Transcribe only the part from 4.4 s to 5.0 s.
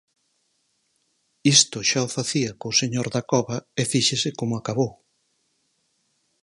acabou.